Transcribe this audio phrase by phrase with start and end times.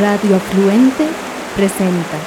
[0.00, 1.04] Radio Afluente
[1.54, 2.18] presenta.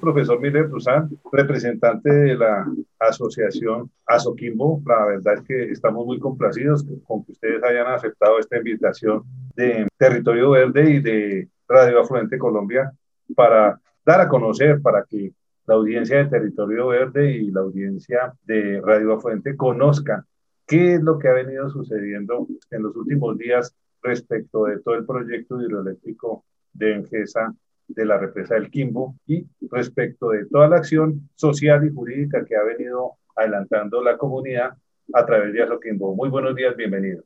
[0.00, 2.66] Profesor Miller Brusán, representante de la
[2.98, 8.56] asociación Asoquimbo, la verdad es que estamos muy complacidos con que ustedes hayan aceptado esta
[8.56, 9.22] invitación
[9.54, 12.90] de Territorio Verde y de Radio Afluente Colombia
[13.36, 15.34] para dar a conocer, para que
[15.66, 20.24] la audiencia de Territorio Verde y la audiencia de Radio Afluente conozcan
[20.70, 25.04] qué es lo que ha venido sucediendo en los últimos días respecto de todo el
[25.04, 27.52] proyecto hidroeléctrico de Engesa
[27.88, 32.54] de la represa del Quimbo y respecto de toda la acción social y jurídica que
[32.54, 34.76] ha venido adelantando la comunidad
[35.12, 36.14] a través de Asoquimbo.
[36.14, 37.24] Muy buenos días, bienvenido.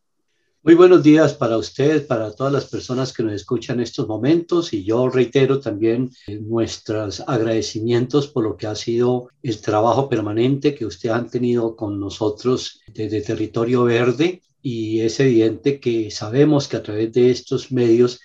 [0.64, 4.72] Muy buenos días para usted, para todas las personas que nos escuchan en estos momentos
[4.72, 10.74] y yo reitero también eh, nuestros agradecimientos por lo que ha sido el trabajo permanente
[10.74, 16.78] que usted han tenido con nosotros desde Territorio Verde y es evidente que sabemos que
[16.78, 18.22] a través de estos medios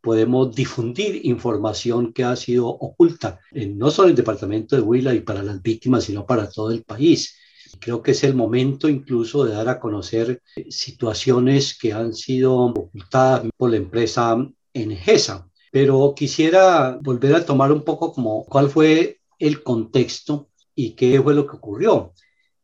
[0.00, 5.20] podemos difundir información que ha sido oculta, no solo en el departamento de Huila y
[5.20, 7.36] para las víctimas, sino para todo el país.
[7.82, 12.54] Creo que es el momento incluso de dar a conocer eh, situaciones que han sido
[12.56, 14.36] ocultadas por la empresa
[14.72, 15.48] Engesa.
[15.72, 21.34] Pero quisiera volver a tomar un poco como cuál fue el contexto y qué fue
[21.34, 22.12] lo que ocurrió.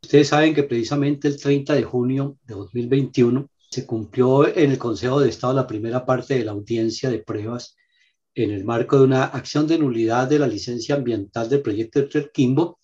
[0.01, 5.21] Ustedes saben que precisamente el 30 de junio de 2021 se cumplió en el Consejo
[5.21, 7.77] de Estado la primera parte de la audiencia de pruebas
[8.37, 12.31] en el marco de una acción de nulidad de la licencia ambiental del proyecto de
[12.33, 12.78] Quimbo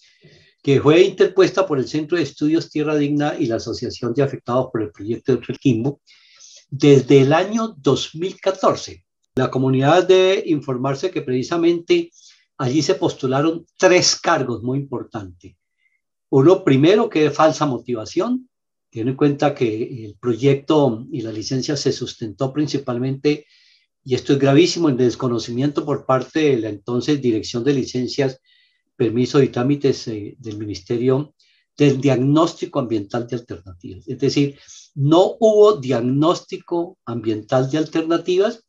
[0.64, 4.70] que fue interpuesta por el Centro de Estudios Tierra Digna y la Asociación de Afectados
[4.72, 6.00] por el Proyecto de Quimbo
[6.70, 9.04] desde el año 2014.
[9.34, 12.10] La comunidad debe informarse que precisamente
[12.56, 15.54] allí se postularon tres cargos muy importantes.
[16.30, 18.48] Uno, primero, que es falsa motivación.
[18.88, 23.44] Tiene en cuenta que el proyecto y la licencia se sustentó principalmente,
[24.02, 28.40] y esto es gravísimo, en desconocimiento por parte de la entonces Dirección de Licencias
[28.96, 31.34] permiso y trámites eh, del Ministerio
[31.76, 34.06] del Diagnóstico Ambiental de Alternativas.
[34.06, 34.58] Es decir,
[34.94, 38.64] no hubo diagnóstico ambiental de alternativas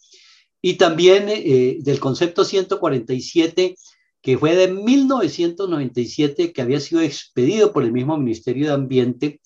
[0.62, 3.76] y también eh, del concepto 147
[4.26, 9.40] que fue de 1997, que había sido expedido por el mismo Ministerio de Ambiente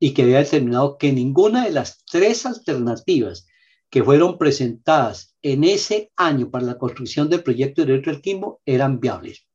[0.00, 3.46] y que había determinado que ninguna de las tres alternativas
[3.90, 9.00] que fueron presentadas en ese año para la construcción del proyecto de del Quimbo eran
[9.00, 9.46] viables.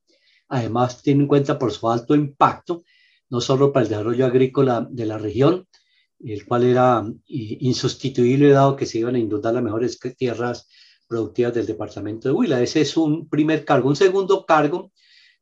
[0.49, 2.83] Además, tiene en cuenta por su alto impacto,
[3.29, 5.67] no solo para el desarrollo agrícola de la región,
[6.23, 10.67] el cual era insustituible dado que se iban a inundar las mejores tierras
[11.07, 12.61] productivas del departamento de Huila.
[12.61, 13.89] Ese es un primer cargo.
[13.89, 14.91] Un segundo cargo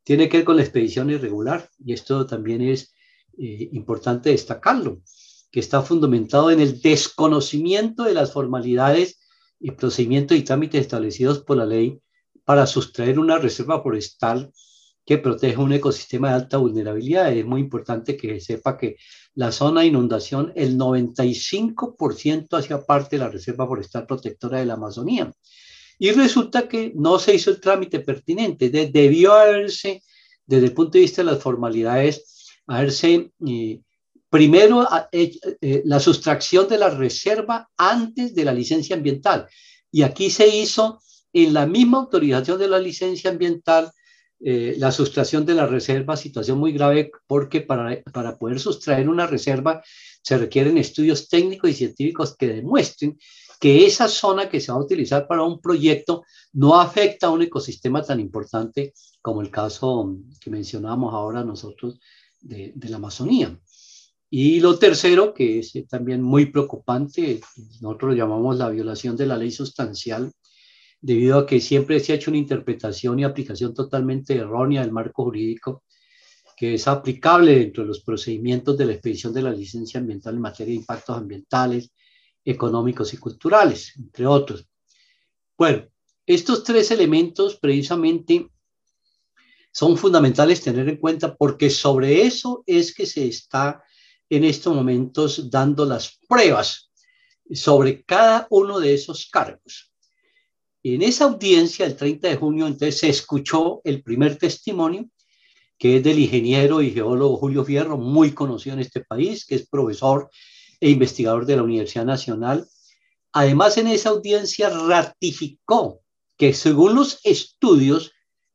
[0.04, 2.94] tiene que ver con la expedición irregular y esto también es
[3.38, 5.02] eh, importante destacarlo,
[5.52, 9.20] que está fundamentado en el desconocimiento de las formalidades
[9.60, 12.00] y procedimientos y trámites establecidos por la ley
[12.44, 14.52] para sustraer una reserva forestal
[15.06, 17.32] que protege un ecosistema de alta vulnerabilidad.
[17.32, 18.98] Es muy importante que sepa que
[19.36, 24.74] la zona de inundación, el 95% hacía parte de la Reserva Forestal Protectora de la
[24.74, 25.32] Amazonía.
[26.00, 28.70] Y resulta que no se hizo el trámite pertinente.
[28.70, 30.02] debió haberse,
[30.46, 33.82] desde el punto de vista de las formalidades, haberse eh,
[34.30, 39.48] primero eh, la sustracción de la reserva antes de la licencia ambiental.
[39.92, 41.00] Y aquí se hizo
[41.32, 43.92] en la misma autorización de la licencia ambiental
[44.48, 49.26] eh, la sustracción de la reserva, situación muy grave porque para, para poder sustraer una
[49.26, 49.82] reserva
[50.22, 53.18] se requieren estudios técnicos y científicos que demuestren
[53.60, 57.42] que esa zona que se va a utilizar para un proyecto no afecta a un
[57.42, 62.00] ecosistema tan importante como el caso que mencionamos ahora nosotros
[62.40, 63.60] de, de la Amazonía.
[64.30, 67.42] Y lo tercero, que es también muy preocupante,
[67.82, 70.32] nosotros lo llamamos la violación de la ley sustancial,
[71.02, 75.24] debido a que siempre se ha hecho una interpretación y aplicación totalmente errónea del marco
[75.24, 75.84] jurídico
[76.56, 80.42] que es aplicable dentro de los procedimientos de la expedición de la licencia ambiental en
[80.42, 81.92] materia de impactos ambientales,
[82.44, 84.66] económicos y culturales, entre otros.
[85.58, 85.86] Bueno,
[86.26, 88.50] estos tres elementos precisamente
[89.72, 93.84] son fundamentales tener en cuenta porque sobre eso es que se está
[94.30, 96.90] en estos momentos dando las pruebas
[97.54, 99.92] sobre cada uno de esos cargos.
[100.88, 105.10] En esa audiencia, el 30 de junio, entonces se escuchó el primer testimonio,
[105.80, 109.68] que es del ingeniero y geólogo Julio Fierro, muy conocido en este país, que es
[109.68, 110.30] profesor
[110.80, 112.68] e investigador de la Universidad Nacional.
[113.32, 116.02] Además, en esa audiencia ratificó
[116.38, 118.12] que según los estudios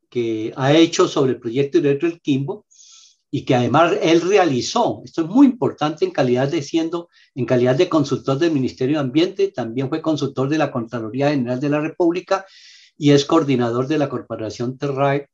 [0.09, 2.65] que ha hecho sobre el proyecto de del Quimbo,
[3.31, 7.77] y que además él realizó, esto es muy importante en calidad de siendo, en calidad
[7.77, 11.81] de consultor del Ministerio de Ambiente, también fue consultor de la Contraloría General de la
[11.81, 12.45] República
[12.99, 15.29] y es coordinador de la Corporación Terrae,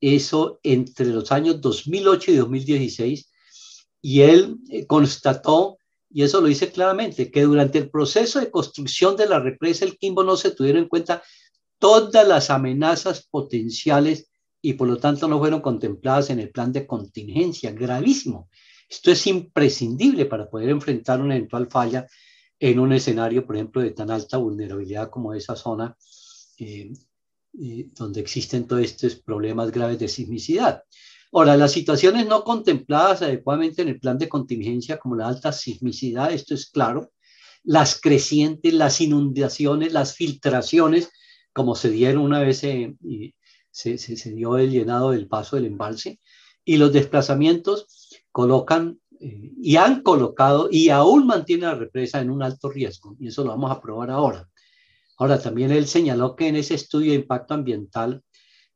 [0.00, 3.30] eso entre los años 2008 y 2016,
[4.00, 5.76] y él eh, constató,
[6.10, 9.98] y eso lo dice claramente, que durante el proceso de construcción de la represa El
[9.98, 11.22] Quimbo no se tuvieron en cuenta
[11.78, 14.28] todas las amenazas potenciales
[14.68, 17.72] y por lo tanto no fueron contempladas en el plan de contingencia.
[17.72, 18.50] Gravísimo.
[18.86, 22.06] Esto es imprescindible para poder enfrentar una eventual falla
[22.60, 25.96] en un escenario, por ejemplo, de tan alta vulnerabilidad como esa zona
[26.58, 26.92] eh,
[27.58, 30.82] eh, donde existen todos estos problemas graves de sismicidad.
[31.32, 36.30] Ahora, las situaciones no contempladas adecuadamente en el plan de contingencia, como la alta sismicidad,
[36.30, 37.12] esto es claro,
[37.64, 41.08] las crecientes, las inundaciones, las filtraciones,
[41.54, 42.94] como se dieron una vez eh,
[43.70, 43.96] se,
[44.32, 46.20] dio el llenado del paso del embalse,
[46.64, 52.42] y los desplazamientos colocan eh, y han colocado y aún mantiene la represa en un
[52.42, 54.48] alto riesgo, y eso lo vamos a probar ahora.
[55.16, 58.22] Ahora, también él señaló que en ese estudio de impacto ambiental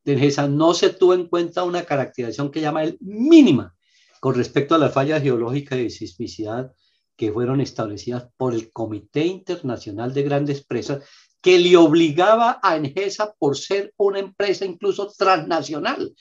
[0.04, 3.76] de NGESA no se tuvo en cuenta una caracterización que llama el mínima
[4.20, 6.72] con respecto a las fallas geológicas y de sismicidad
[7.16, 11.04] que fueron establecidas por el Comité Internacional de Grandes Presas,
[11.42, 16.14] que le obligaba a Engesa por ser una empresa incluso transnacional,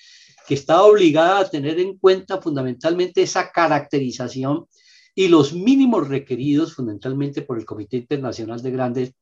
[0.48, 4.66] que estaba obligada a tener en cuenta fundamentalmente esa caracterización
[5.14, 9.14] y los mínimos requeridos fundamentalmente por el Comité Internacional de Grandes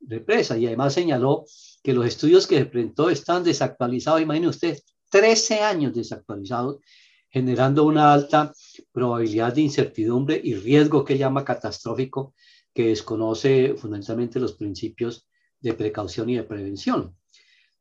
[0.00, 0.58] Represas.
[0.58, 1.46] Y además señaló
[1.82, 4.20] que los estudios que se presentó están desactualizados.
[4.20, 6.80] Imaginen ustedes, 13 años desactualizados,
[7.30, 8.52] generando una alta
[8.92, 12.34] probabilidad de incertidumbre y riesgo que llama catastrófico,
[12.74, 15.26] que desconoce fundamentalmente los principios
[15.66, 17.16] de precaución y de prevención.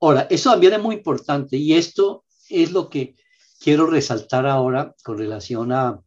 [0.01, 3.15] Ahora, eso también es muy importante y esto es lo que
[3.59, 6.01] quiero resaltar ahora con relación a,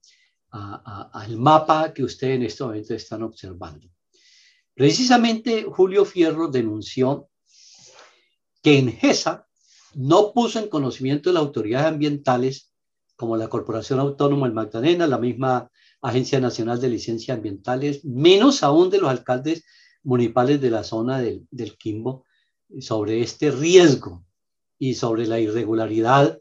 [0.50, 3.88] al mapa que ustedes en este momento están observando.
[4.75, 7.28] Precisamente Julio Fierro denunció
[8.62, 9.46] que en GESA
[9.94, 12.72] no puso en conocimiento de las autoridades ambientales
[13.16, 15.70] como la Corporación Autónoma del Magdalena, la misma
[16.00, 19.64] Agencia Nacional de Licencias Ambientales, menos aún de los alcaldes
[20.02, 22.24] municipales de la zona del, del Quimbo
[22.80, 24.24] sobre este riesgo
[24.78, 26.38] y sobre la irregularidad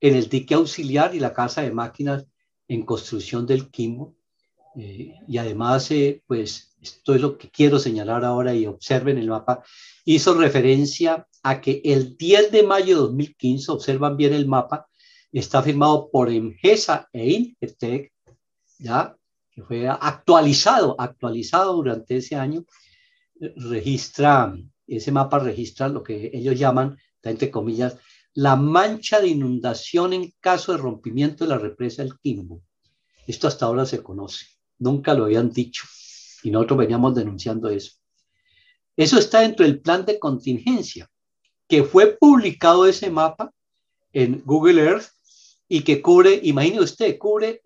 [0.00, 2.26] en el dique auxiliar y la casa de máquinas
[2.68, 4.14] en construcción del Quimbo.
[4.76, 9.28] Eh, y además, eh, pues esto es lo que quiero señalar ahora y observen el
[9.28, 9.62] mapa,
[10.04, 14.86] hizo referencia a que el 10 de mayo de 2015, observan bien el mapa,
[15.32, 18.12] está firmado por EMGESA e INGETEC,
[18.78, 19.16] ya,
[19.50, 22.64] que fue actualizado, actualizado durante ese año,
[23.56, 24.56] registra,
[24.86, 27.96] ese mapa registra lo que ellos llaman, entre comillas,
[28.34, 32.62] la mancha de inundación en caso de rompimiento de la represa del Quimbo.
[33.26, 34.46] Esto hasta ahora se conoce,
[34.78, 35.84] nunca lo habían dicho
[36.42, 37.92] y nosotros veníamos denunciando eso.
[38.96, 41.10] Eso está dentro del plan de contingencia,
[41.68, 43.52] que fue publicado ese mapa
[44.12, 45.08] en Google Earth
[45.68, 47.62] y que cubre, imagine usted, cubre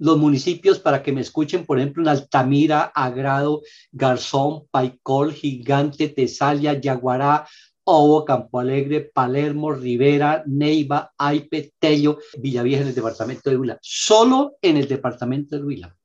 [0.00, 3.60] los municipios para que me escuchen, por ejemplo, en Altamira, Agrado,
[3.92, 7.46] Garzón, Paicol, Gigante, Tesalia, Yaguará,
[7.84, 13.78] Obo, Campo Alegre, Palermo, Rivera, Neiva, Aipe, Tello, Villavieja en el departamento de Huila.
[13.82, 15.96] Solo en el departamento de Huila.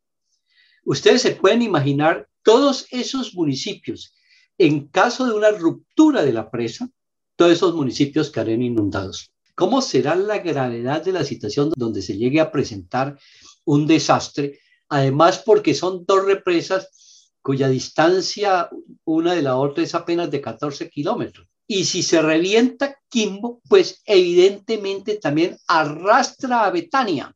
[0.83, 4.13] Ustedes se pueden imaginar todos esos municipios,
[4.57, 6.89] en caso de una ruptura de la presa,
[7.37, 9.31] todos esos municipios quedarían inundados.
[9.55, 13.17] ¿Cómo será la gravedad de la situación donde se llegue a presentar
[13.65, 18.69] un desastre, además porque son dos represas cuya distancia
[19.03, 21.47] una de la otra es apenas de 14 kilómetros.
[21.67, 27.35] Y si se revienta Quimbo, pues evidentemente también arrastra a Betania,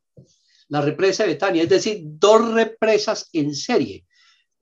[0.67, 4.05] la represa de Betania, es decir, dos represas en serie.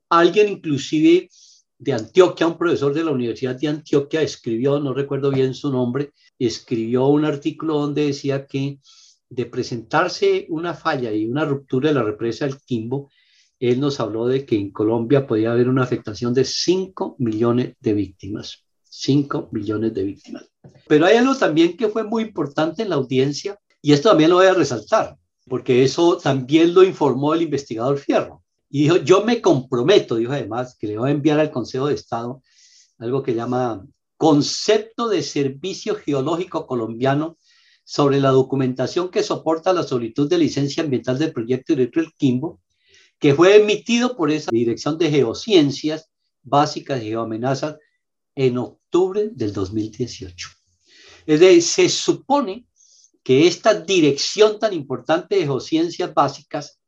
[0.09, 1.29] Alguien inclusive
[1.77, 6.11] de Antioquia, un profesor de la Universidad de Antioquia, escribió, no recuerdo bien su nombre,
[6.39, 8.79] escribió un artículo donde decía que
[9.29, 13.09] de presentarse una falla y una ruptura de la represa del Quimbo,
[13.59, 17.93] él nos habló de que en Colombia podía haber una afectación de 5 millones de
[17.93, 18.63] víctimas.
[18.83, 20.45] 5 millones de víctimas.
[20.87, 24.37] Pero hay algo también que fue muy importante en la audiencia, y esto también lo
[24.37, 25.17] voy a resaltar,
[25.47, 28.43] porque eso también lo informó el investigador Fierro.
[28.69, 31.95] Y dijo, yo me comprometo, dijo además, que le voy a enviar al Consejo de
[31.95, 32.41] Estado
[32.97, 33.85] algo que llama
[34.17, 37.37] concepto de servicio geológico colombiano
[37.89, 42.59] sobre la documentación que soporta la solicitud de licencia ambiental del proyecto directo del Quimbo,
[43.17, 46.09] que fue emitido por esa Dirección de Geociencias
[46.43, 47.77] Básicas y Geoamenazas
[48.35, 50.49] en octubre del 2018.
[51.27, 52.67] Es decir, se supone
[53.23, 56.81] que esta dirección tan importante de geociencias básicas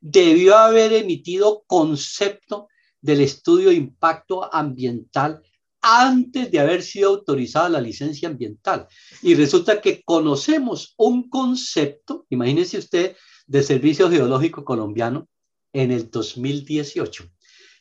[0.00, 2.68] debió haber emitido concepto
[3.00, 5.42] del estudio de impacto ambiental
[5.84, 8.86] antes de haber sido autorizada la licencia ambiental.
[9.22, 15.28] Y resulta que conocemos un concepto, imagínense usted, de Servicio Geológico Colombiano
[15.74, 17.24] en el 2018.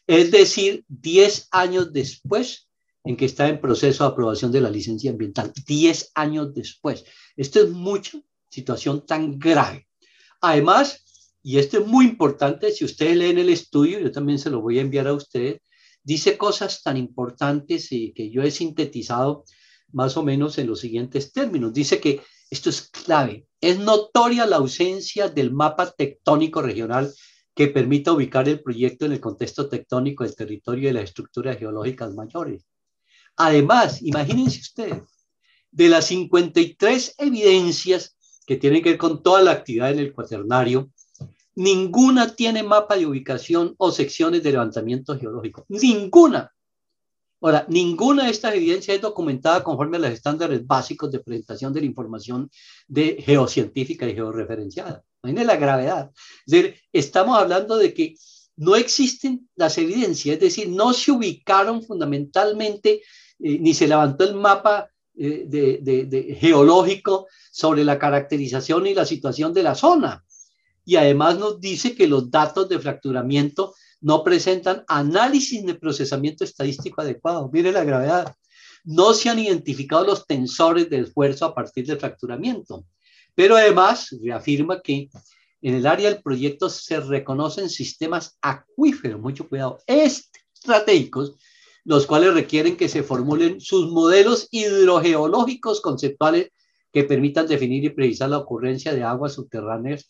[0.06, 2.68] Es decir, 10 años después
[3.06, 5.54] en que está en proceso de aprobación de la licencia ambiental.
[5.66, 7.06] 10 años después.
[7.38, 8.20] Esto es mucha
[8.50, 9.88] situación tan grave.
[10.42, 11.06] Además,
[11.42, 14.80] y esto es muy importante, si ustedes leen el estudio, yo también se lo voy
[14.80, 15.62] a enviar a ustedes,
[16.04, 19.46] dice cosas tan importantes y que yo he sintetizado
[19.92, 21.74] más o menos en los siguientes términos.
[21.74, 23.48] Dice que esto es clave.
[23.62, 27.14] Es notoria la ausencia del mapa tectónico regional
[27.56, 31.58] que permita ubicar el proyecto en el contexto tectónico del territorio y de las estructuras
[31.58, 32.66] geológicas mayores.
[33.36, 35.02] Además, imagínense ustedes,
[35.72, 40.92] de las 53 evidencias que tienen que ver con toda la actividad en el cuaternario,
[41.56, 45.66] Ninguna tiene mapa de ubicación o secciones de levantamiento geológico.
[45.70, 46.52] Ninguna.
[47.42, 51.82] Ahora, ninguna de estas evidencias es documentada conforme a los estándares básicos de presentación de
[51.82, 52.50] la información
[52.88, 55.04] de geocientífica y georreferenciada.
[55.22, 56.12] Imagínense la gravedad.
[56.46, 58.16] Es decir, estamos hablando de que
[58.56, 63.02] no existen las evidencias, es decir, no se ubicaron fundamentalmente
[63.40, 69.54] eh, ni se levantó el mapa eh, de, geológico sobre la caracterización y la situación
[69.54, 70.24] de la zona
[70.86, 77.02] y además nos dice que los datos de fracturamiento no presentan análisis de procesamiento estadístico
[77.02, 77.50] adecuado.
[77.52, 78.36] Mire la gravedad.
[78.84, 82.86] No se han identificado los tensores de esfuerzo a partir del fracturamiento.
[83.34, 85.10] Pero además reafirma que
[85.62, 91.36] en el área del proyecto se reconocen sistemas acuíferos, mucho cuidado, estratégicos,
[91.86, 96.50] los cuales requieren que se formulen sus modelos hidrogeológicos conceptuales
[96.92, 100.10] que permitan definir y precisar la ocurrencia de aguas subterráneas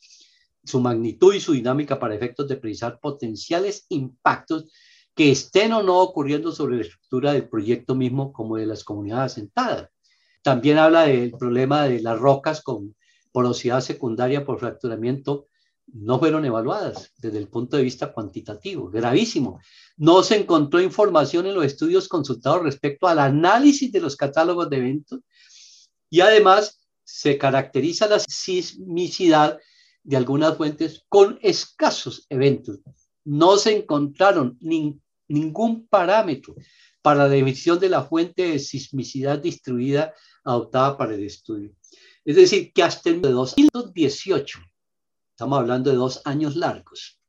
[0.64, 4.72] su magnitud y su dinámica para efectos de precisar potenciales impactos
[5.16, 9.34] que estén o no ocurriendo sobre la estructura del proyecto mismo como de las comunidades
[9.34, 9.90] asentadas.
[10.42, 12.96] También habla del problema de las rocas con
[13.32, 15.48] porosidad secundaria por fracturamiento
[15.88, 19.60] no fueron evaluadas desde el punto de vista cuantitativo, gravísimo.
[19.98, 24.78] No se encontró información en los estudios consultados respecto al análisis de los catálogos de
[24.78, 25.20] eventos
[26.10, 29.60] y además se caracteriza la sismicidad
[30.04, 32.80] de algunas fuentes con escasos eventos.
[33.24, 36.56] No se encontraron ningún parámetro
[37.02, 41.74] para la emisión de la fuente de sismicidad distribuida adoptada para el estudio.
[42.26, 44.60] Es decir, que hasta el 2018,
[45.32, 47.20] estamos hablando de dos años largos,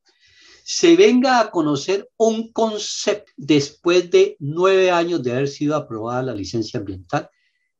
[0.63, 6.33] se venga a conocer un concepto después de nueve años de haber sido aprobada la
[6.33, 7.29] licencia ambiental,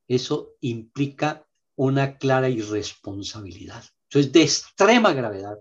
[0.08, 3.84] eso implica una clara irresponsabilidad.
[4.10, 5.58] Eso es de extrema gravedad.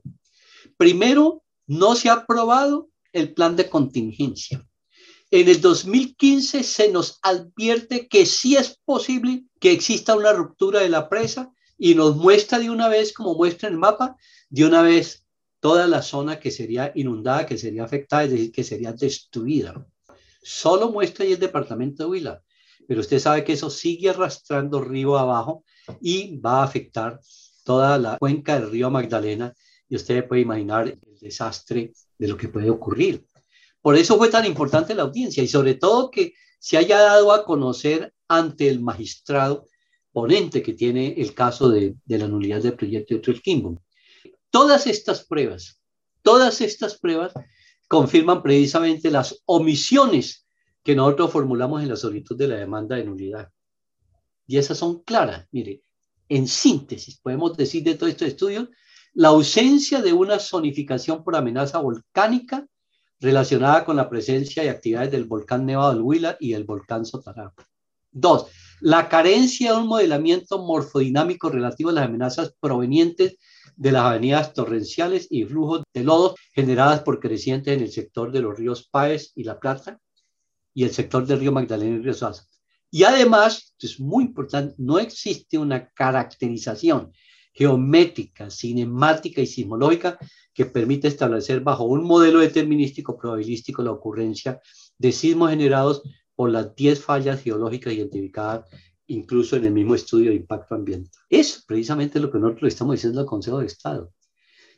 [0.76, 4.66] Primero, no se ha aprobado el plan de contingencia.
[5.30, 10.88] En el 2015 se nos advierte que sí es posible que exista una ruptura de
[10.88, 14.16] la presa y nos muestra de una vez, como muestra el mapa,
[14.48, 15.24] de una vez
[15.58, 19.86] toda la zona que sería inundada, que sería afectada, es decir, que sería destruida.
[20.42, 22.42] Solo muestra ahí el departamento de Huila,
[22.86, 25.64] pero usted sabe que eso sigue arrastrando río abajo
[26.00, 27.18] y va a afectar
[27.64, 29.52] toda la cuenca del río Magdalena
[29.88, 33.26] y usted puede imaginar el desastre de lo que puede ocurrir.
[33.80, 37.44] Por eso fue tan importante la audiencia y sobre todo que se haya dado a
[37.44, 39.66] conocer ante el magistrado
[40.12, 43.82] ponente que tiene el caso de, la nulidad del proyecto de Kimbo.
[44.48, 45.82] Todas estas pruebas,
[46.22, 47.32] todas estas pruebas
[47.88, 50.46] confirman precisamente las omisiones
[50.82, 53.50] que nosotros formulamos en la solicitud de la demanda de nulidad.
[54.46, 55.46] Y esas son claras.
[55.50, 55.82] Mire,
[56.28, 58.70] en síntesis, podemos decir de todo este estudio,
[59.14, 62.66] la ausencia de una zonificación por amenaza volcánica
[63.20, 67.52] relacionada con la presencia y actividades del volcán Nevado del Huila y el volcán Sotará.
[68.10, 68.46] Dos,
[68.80, 73.36] la carencia de un modelamiento morfodinámico relativo a las amenazas provenientes
[73.76, 78.40] de las avenidas torrenciales y flujos de lodo generadas por crecientes en el sector de
[78.40, 80.00] los ríos Páez y La Plata
[80.74, 82.46] y el sector del río Magdalena y Río Salsa.
[82.94, 87.12] Y además, es muy importante, no existe una caracterización
[87.52, 90.16] geométrica, cinemática y sismológica
[90.54, 94.60] que permita establecer bajo un modelo determinístico probabilístico la ocurrencia
[94.96, 96.02] de sismos generados
[96.36, 98.70] por las 10 fallas geológicas identificadas
[99.08, 101.10] incluso en el mismo estudio de impacto ambiental.
[101.28, 104.12] Es precisamente lo que nosotros le estamos diciendo al Consejo de Estado.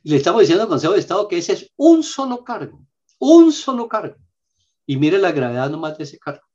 [0.03, 2.83] Y le estamos diciendo al Consejo de Estado que ese es un solo cargo,
[3.19, 4.17] un solo cargo.
[4.87, 6.46] Y mire la gravedad nomás de ese cargo.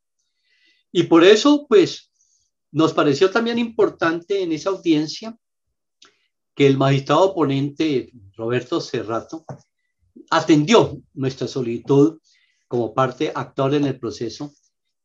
[0.92, 2.12] Y por eso, pues,
[2.72, 5.38] nos pareció también importante en esa audiencia
[6.56, 9.46] que el magistrado ponente Roberto Cerrato
[10.30, 12.20] atendió nuestra solicitud
[12.68, 14.54] como parte actual en el proceso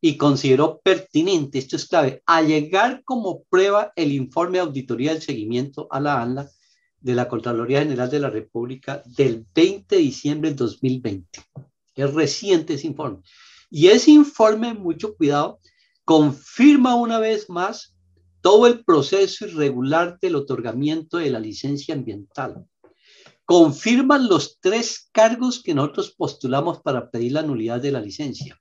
[0.00, 5.88] y consideró pertinente, esto es clave, allegar como prueba el informe de auditoría del seguimiento
[5.90, 6.49] a la ANLA
[7.00, 11.40] de la Contraloría General de la República del 20 de diciembre del 2020.
[11.95, 13.23] Es reciente ese informe.
[13.71, 15.59] Y ese informe, mucho cuidado,
[16.07, 17.97] confirma una vez más
[18.41, 22.65] todo el proceso irregular del otorgamiento de la licencia ambiental.
[23.45, 28.57] Confirman los tres cargos que nosotros postulamos para pedir la nulidad de la licencia.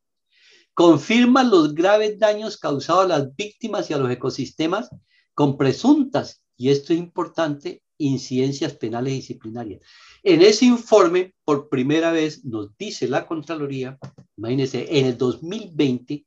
[0.73, 4.89] Confirman los graves daños causados a las víctimas y a los ecosistemas
[5.35, 9.81] con presuntas, y esto es importante, incidencias penales disciplinarias.
[10.23, 13.99] En ese informe, por primera vez, nos dice la Contraloría,
[14.35, 16.25] imagínense, en el 2020,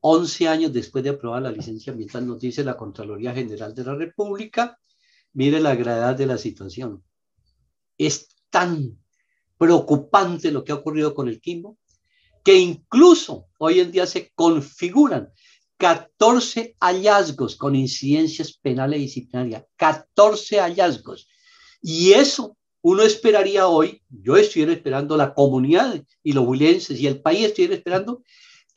[0.00, 3.84] 11 eh, años después de aprobar la licencia ambiental, nos dice la Contraloría General de
[3.84, 4.78] la República,
[5.32, 7.02] mire la gravedad de la situación.
[7.96, 8.98] Es tan
[9.58, 11.78] preocupante lo que ha ocurrido con el Quimbo,
[12.44, 15.30] que incluso hoy en día se configuran
[15.76, 21.28] 14 hallazgos con incidencias penales disciplinarias, 14 hallazgos.
[21.82, 27.20] Y eso uno esperaría hoy, yo estoy esperando, la comunidad y los huilenses y el
[27.20, 28.22] país estoy esperando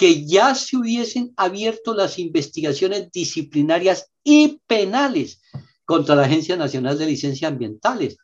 [0.01, 5.43] que ya se hubiesen abierto las investigaciones disciplinarias y penales
[5.86, 8.17] contra la Agencia Nacional de Licencias Ambientales.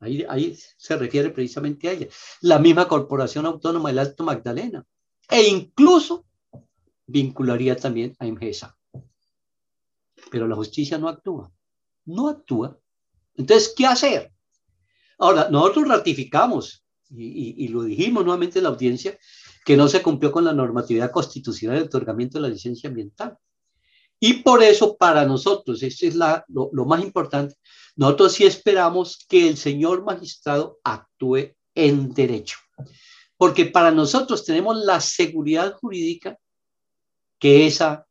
[0.00, 2.08] Ahí, ahí se refiere precisamente a ella.
[2.42, 4.84] La misma Corporación Autónoma del Alto Magdalena.
[5.30, 6.26] E incluso
[7.06, 8.76] vincularía también a IMGESA.
[10.30, 11.50] Pero la justicia no actúa.
[12.04, 12.78] No actúa.
[13.34, 14.30] Entonces, ¿qué hacer?
[15.18, 19.18] Ahora, nosotros ratificamos, y, y lo dijimos nuevamente en la audiencia,
[19.64, 23.36] que no se cumplió con la normatividad constitucional de otorgamiento de la licencia ambiental.
[24.20, 27.56] Y por eso, para nosotros, esto es lo, lo más importante,
[27.96, 32.58] nosotros sí esperamos que el señor magistrado actúe en derecho.
[33.36, 36.38] Porque para nosotros tenemos la seguridad jurídica
[37.38, 38.06] que esa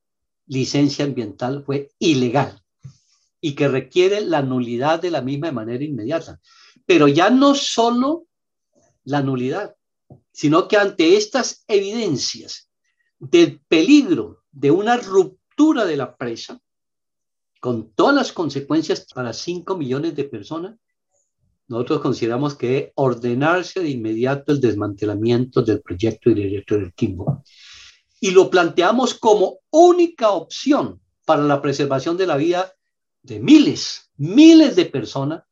[0.48, 2.62] licencia ambiental fue ilegal
[3.40, 6.40] y que requiere la nulidad de la misma de manera inmediata.
[6.86, 8.28] Pero ya no solo
[9.06, 9.76] la nulidad,
[10.34, 12.70] sino que ante estas evidencias
[13.20, 16.60] del peligro de una ruptura de la presa,
[17.62, 20.76] con todas las consecuencias para 5 millones de personas,
[21.68, 27.42] nosotros consideramos que ordenarse de inmediato el desmantelamiento del proyecto directo del Quimbo.
[28.20, 32.74] Y lo planteamos como única opción para la preservación de la vida
[33.22, 35.44] de miles, miles de personas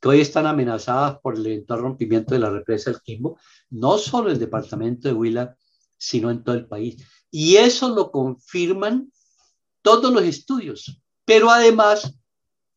[0.00, 3.38] que hoy están amenazadas por el eventual rompimiento de la represa del Quimbo,
[3.70, 5.56] no solo en el departamento de Huila,
[5.96, 7.04] sino en todo el país.
[7.30, 9.12] Y eso lo confirman
[9.82, 11.00] todos los estudios.
[11.24, 12.14] Pero además,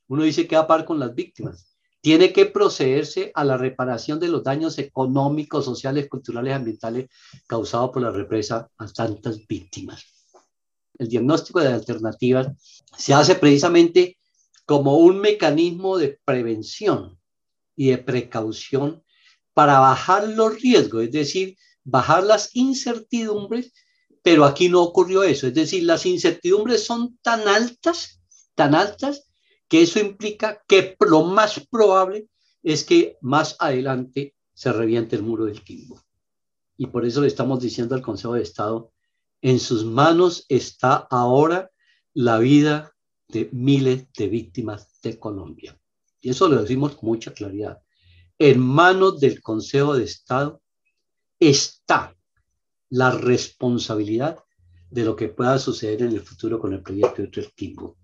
[0.08, 1.68] uno dice que a par con las víctimas.
[2.02, 7.10] Tiene que procederse a la reparación de los daños económicos, sociales, culturales, ambientales
[7.48, 10.04] causados por la represa a tantas víctimas.
[10.98, 12.48] El diagnóstico de alternativas
[12.98, 14.18] se hace precisamente
[14.72, 17.20] como un mecanismo de prevención
[17.76, 19.04] y de precaución
[19.54, 23.74] para bajar los riesgos, es decir, bajar las incertidumbres,
[24.24, 28.22] pero aquí no ocurrió eso, es decir, las incertidumbres son tan altas,
[28.56, 29.30] tan altas,
[29.68, 32.30] que eso implica que lo más probable
[32.64, 36.02] es que más adelante se reviente el muro del Quimbo.
[36.78, 38.94] Y por eso le estamos diciendo al Consejo de Estado,
[39.42, 41.72] en sus manos está ahora
[42.14, 42.94] la vida
[43.32, 45.78] de miles de víctimas de Colombia.
[46.20, 47.82] Y eso lo decimos con mucha claridad.
[48.38, 50.62] En manos del Consejo de Estado
[51.40, 52.16] está
[52.90, 54.40] la responsabilidad
[54.90, 57.98] de lo que pueda suceder en el futuro con el proyecto de Quimbo.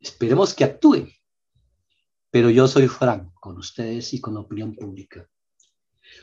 [0.00, 1.08] Esperemos que actúe,
[2.30, 5.26] pero yo soy franco con ustedes y con la opinión pública.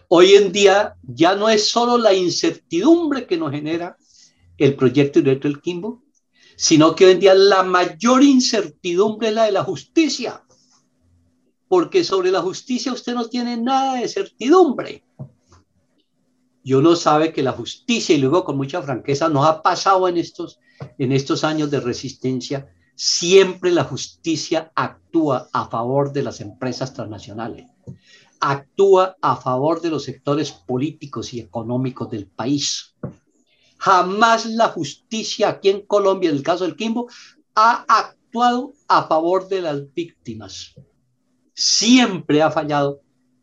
[0.10, 3.98] Hoy en día ya no es solo la incertidumbre que nos genera
[4.58, 6.04] el proyecto directo del Quimbo,
[6.62, 10.44] sino que hoy en día la mayor incertidumbre es la de la justicia,
[11.68, 15.04] porque sobre la justicia usted no tiene nada de certidumbre.
[16.64, 20.18] Y uno sabe que la justicia, y luego con mucha franqueza, nos ha pasado en
[20.18, 20.60] estos,
[21.00, 27.72] en estos años de resistencia, siempre la justicia actúa a favor de las empresas transnacionales,
[28.40, 32.94] actúa a favor de los sectores políticos y económicos del país.
[33.82, 37.10] Jamás la justicia aquí en Colombia, en el caso del Quimbo,
[37.56, 40.76] ha actuado a favor de las víctimas.
[41.56, 43.02] Siempre ha fallado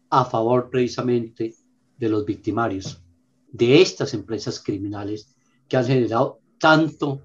[0.08, 1.56] a favor precisamente
[1.96, 3.02] de los victimarios,
[3.50, 5.34] de estas empresas criminales
[5.66, 7.20] que han generado tanto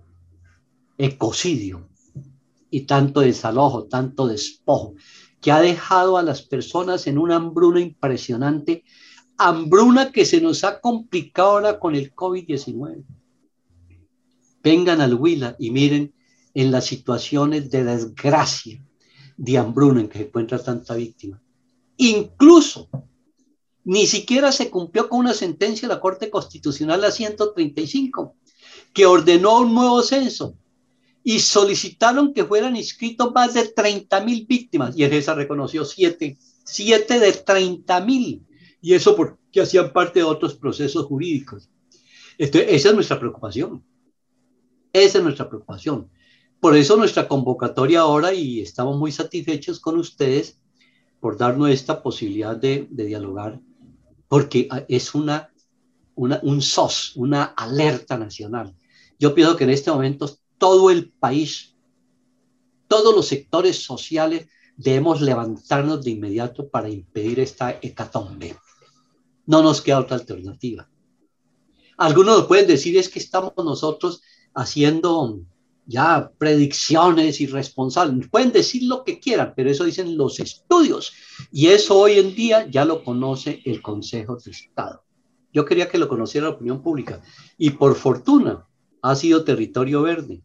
[0.98, 1.88] ecocidio
[2.72, 4.96] y tanto desalojo, tanto despojo,
[5.40, 8.84] que ha dejado a las personas en una hambruna impresionante,
[9.38, 13.04] hambruna que se nos ha complicado ahora con el COVID-19.
[14.64, 16.14] Vengan al Huila y miren
[16.54, 18.84] en las situaciones de desgracia,
[19.38, 21.42] de hambruna en que se encuentra tanta víctima.
[21.98, 22.90] Incluso
[23.84, 28.36] ni siquiera se cumplió con una sentencia de la Corte Constitucional la 135,
[28.94, 30.56] que ordenó un nuevo censo
[31.24, 34.98] y solicitaron que fueran inscritos más de 30 mil víctimas.
[34.98, 38.46] Y esa reconoció siete, siete de 30 mil.
[38.84, 41.72] Y eso porque hacían parte de otros procesos jurídicos.
[42.38, 43.84] Entonces, esa es nuestra preocupación.
[44.92, 46.12] Esa es nuestra preocupación.
[46.60, 50.60] Por eso nuestra convocatoria ahora, y estamos muy satisfechos con ustedes
[51.20, 53.60] por darnos esta posibilidad de, de dialogar
[54.34, 55.54] porque es una,
[56.16, 58.76] un SOS, una alerta nacional.
[59.20, 61.76] Yo pienso que en este momento todo el país,
[62.88, 68.56] todos los sectores sociales debemos levantarnos de inmediato para impedir esta hecatombe.
[69.46, 70.90] No nos queda otra alternativa.
[71.98, 74.22] Algunos nos pueden decir es que estamos nosotros
[74.54, 75.42] haciendo
[75.86, 78.30] ya predicciones irresponsables.
[78.30, 81.14] Pueden decir lo que quieran, pero eso dicen los estudios.
[81.52, 85.04] Y eso hoy en día ya lo conoce el Consejo de Estado.
[85.52, 87.22] Yo quería que lo conociera la opinión pública.
[87.58, 88.66] Y por fortuna
[89.02, 90.42] ha sido territorio verde.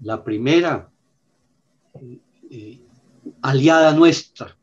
[0.00, 0.90] La primera
[1.94, 2.80] eh, eh,
[3.42, 4.56] aliada nuestra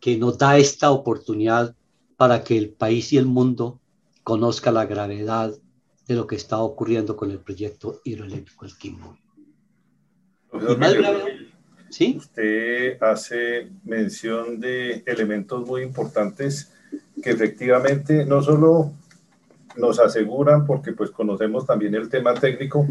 [0.00, 1.74] que nos da esta oportunidad
[2.18, 3.80] para que el país y el mundo
[4.24, 5.54] conozca la gravedad
[6.08, 9.16] de lo que está ocurriendo con el proyecto hidroeléctrico El Quimbo.
[11.90, 12.16] ¿Sí?
[12.18, 16.72] Usted hace mención de elementos muy importantes
[17.22, 18.92] que efectivamente no solo
[19.76, 22.84] nos aseguran, porque pues conocemos también el tema técnico,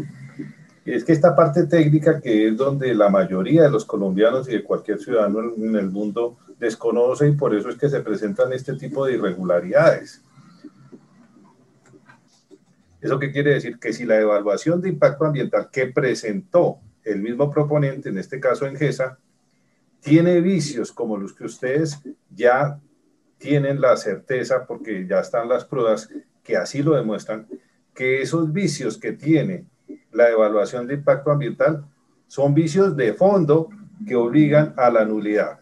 [0.86, 4.64] es que esta parte técnica que es donde la mayoría de los colombianos y de
[4.64, 9.04] cualquier ciudadano en el mundo desconoce y por eso es que se presentan este tipo
[9.06, 10.22] de irregularidades.
[13.00, 13.78] ¿Eso qué quiere decir?
[13.78, 18.66] Que si la evaluación de impacto ambiental que presentó el mismo proponente, en este caso
[18.66, 19.18] en GESA,
[20.00, 22.00] tiene vicios como los que ustedes
[22.34, 22.80] ya
[23.38, 26.10] tienen la certeza, porque ya están las pruebas
[26.42, 27.46] que así lo demuestran,
[27.94, 29.66] que esos vicios que tiene
[30.12, 31.84] la evaluación de impacto ambiental
[32.26, 33.68] son vicios de fondo
[34.06, 35.60] que obligan a la nulidad.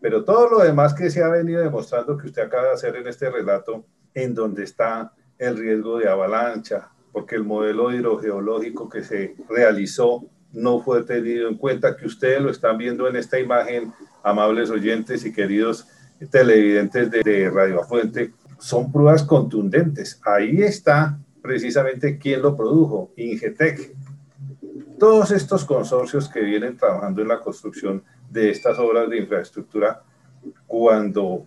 [0.00, 3.06] Pero todo lo demás que se ha venido demostrando que usted acaba de hacer en
[3.06, 9.36] este relato, en donde está el riesgo de avalancha, porque el modelo hidrogeológico que se
[9.48, 14.70] realizó no fue tenido en cuenta, que ustedes lo están viendo en esta imagen, amables
[14.70, 15.86] oyentes y queridos
[16.30, 20.20] televidentes de, Radio Fuente, son pruebas contundentes.
[20.24, 23.94] Ahí está precisamente quién lo produjo, Ingetec.
[24.98, 30.02] Todos estos consorcios que vienen trabajando en la construcción de estas obras de infraestructura,
[30.66, 31.46] cuando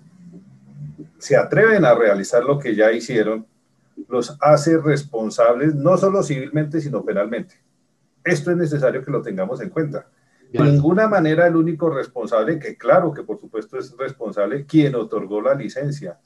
[1.18, 3.46] se atreven a realizar lo que ya hicieron,
[4.08, 7.56] los hace responsables no solo civilmente, sino penalmente.
[8.24, 10.08] Esto es necesario que lo tengamos en cuenta.
[10.52, 15.42] De ninguna manera el único responsable, que claro que por supuesto es responsable, quien otorgó
[15.42, 16.18] la licencia,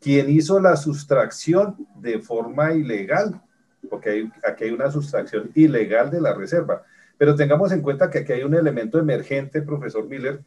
[0.00, 3.42] quien hizo la sustracción de forma ilegal,
[3.90, 6.82] porque aquí hay una sustracción ilegal de la reserva.
[7.18, 10.42] Pero tengamos en cuenta que aquí hay un elemento emergente, profesor Miller,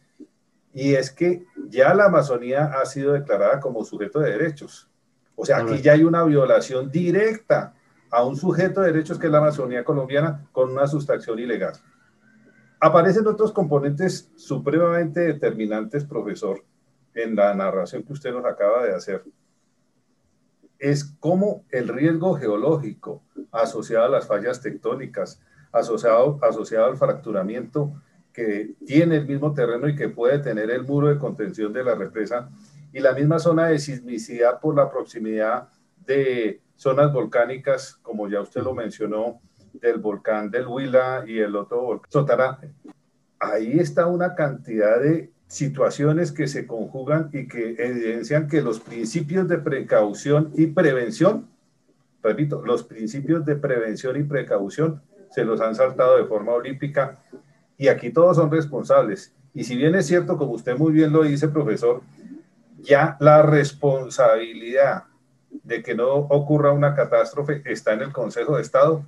[0.72, 4.90] y es que ya la Amazonía ha sido declarada como sujeto de derechos.
[5.36, 7.74] O sea, aquí ya hay una violación directa
[8.10, 11.74] a un sujeto de derechos que es la Amazonía colombiana con una sustracción ilegal.
[12.80, 16.64] Aparecen otros componentes supremamente determinantes, profesor,
[17.14, 19.24] en la narración que usted nos acaba de hacer.
[20.78, 25.40] Es cómo el riesgo geológico asociado a las fallas tectónicas,
[25.72, 27.92] asociado, asociado al fracturamiento
[28.32, 31.94] que tiene el mismo terreno y que puede tener el muro de contención de la
[31.94, 32.50] represa
[32.92, 35.68] y la misma zona de sismicidad por la proximidad
[36.06, 39.40] de zonas volcánicas, como ya usted lo mencionó,
[39.72, 42.58] del volcán del Huila y el otro volcán.
[43.38, 49.48] Ahí está una cantidad de situaciones que se conjugan y que evidencian que los principios
[49.48, 51.48] de precaución y prevención,
[52.22, 57.18] repito, los principios de prevención y precaución se los han saltado de forma olímpica
[57.76, 59.34] y aquí todos son responsables.
[59.54, 62.02] Y si bien es cierto, como usted muy bien lo dice, profesor,
[62.78, 65.04] ya la responsabilidad
[65.50, 69.04] de que no ocurra una catástrofe está en el Consejo de Estado.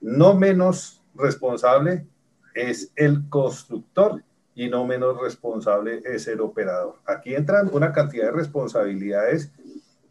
[0.00, 2.06] No menos responsable
[2.54, 4.22] es el constructor
[4.54, 6.96] y no menos responsable es el operador.
[7.06, 9.52] Aquí entran una cantidad de responsabilidades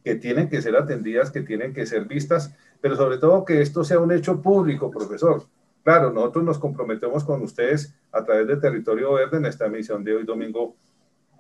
[0.04, 3.84] que tienen que ser atendidas, que tienen que ser vistas, pero sobre todo que esto
[3.84, 5.44] sea un hecho público, profesor.
[5.86, 10.16] Claro, nosotros nos comprometemos con ustedes a través de Territorio Verde en esta emisión de
[10.16, 10.76] hoy, domingo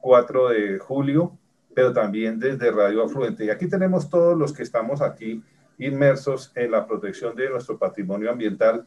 [0.01, 1.36] 4 de julio,
[1.73, 3.43] pero también desde Radio Afluente.
[3.43, 5.43] Y aquí tenemos todos los que estamos aquí
[5.79, 8.86] inmersos en la protección de nuestro patrimonio ambiental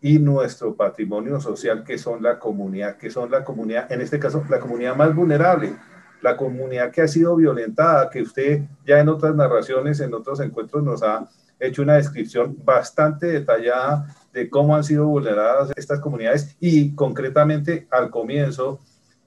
[0.00, 4.42] y nuestro patrimonio social, que son la comunidad, que son la comunidad, en este caso,
[4.48, 5.76] la comunidad más vulnerable,
[6.22, 10.82] la comunidad que ha sido violentada, que usted ya en otras narraciones, en otros encuentros
[10.82, 11.28] nos ha
[11.60, 18.10] hecho una descripción bastante detallada de cómo han sido vulneradas estas comunidades y concretamente al
[18.10, 18.80] comienzo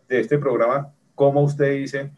[0.10, 2.12] de este programa, cómo usted dice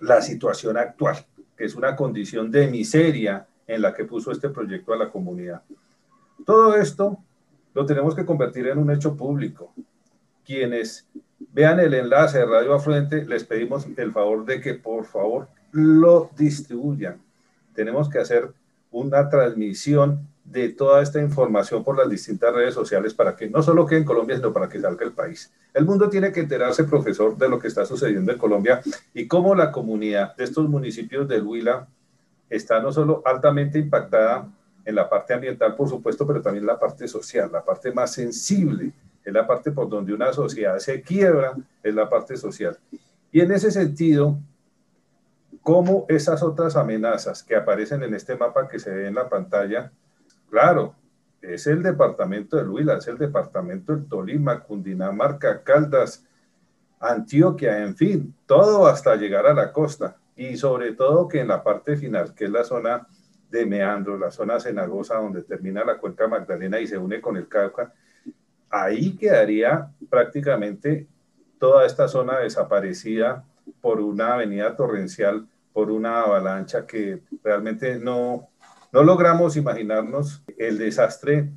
[0.00, 1.24] la situación actual,
[1.56, 5.62] que es una condición de miseria en la que puso este proyecto a la comunidad.
[6.44, 7.18] Todo esto
[7.74, 9.72] lo tenemos que convertir en un hecho público.
[10.44, 11.06] Quienes
[11.52, 16.30] vean el enlace de Radio Afluente, les pedimos el favor de que por favor lo
[16.36, 17.20] distribuyan.
[17.74, 18.52] Tenemos que hacer
[18.90, 23.86] una transmisión de toda esta información por las distintas redes sociales para que no solo
[23.86, 25.52] quede en Colombia, sino para que salga el país.
[25.72, 28.80] El mundo tiene que enterarse, profesor, de lo que está sucediendo en Colombia
[29.14, 31.86] y cómo la comunidad de estos municipios del Huila
[32.48, 34.48] está no solo altamente impactada
[34.84, 38.12] en la parte ambiental, por supuesto, pero también en la parte social, la parte más
[38.12, 38.92] sensible,
[39.24, 42.76] es la parte por donde una sociedad se quiebra, es la parte social.
[43.30, 44.36] Y en ese sentido,
[45.62, 49.92] cómo esas otras amenazas que aparecen en este mapa que se ve en la pantalla,
[50.48, 50.94] claro,
[51.42, 56.24] es el departamento de Huila, es el departamento del Tolima, Cundinamarca, Caldas,
[56.98, 60.16] Antioquia, en fin, todo hasta llegar a la costa.
[60.36, 63.06] Y sobre todo que en la parte final, que es la zona
[63.50, 67.48] de Meandro, la zona cenagosa donde termina la cuenca Magdalena y se une con el
[67.48, 67.92] Cauca,
[68.68, 71.06] ahí quedaría prácticamente
[71.58, 73.44] toda esta zona desaparecida
[73.80, 78.48] por una avenida torrencial, por una avalancha que realmente no,
[78.92, 81.50] no logramos imaginarnos el desastre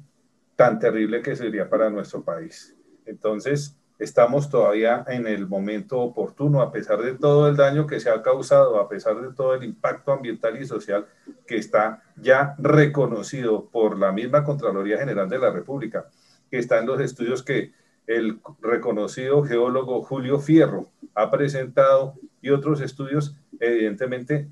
[0.56, 2.76] tan terrible que sería para nuestro país.
[3.06, 8.10] Entonces, estamos todavía en el momento oportuno, a pesar de todo el daño que se
[8.10, 11.06] ha causado, a pesar de todo el impacto ambiental y social
[11.48, 16.08] que está ya reconocido por la misma Contraloría General de la República,
[16.50, 17.74] que está en los estudios que
[18.08, 24.48] el reconocido geólogo Julio Fierro ha presentado y otros estudios, evidentemente